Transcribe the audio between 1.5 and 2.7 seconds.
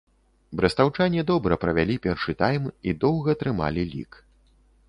правялі першы тайм